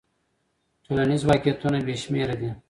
ټولنیز 0.85 1.21
واقعیتونه 1.29 1.77
بې 1.85 1.95
شمېره 2.03 2.35
دي. 2.41 2.49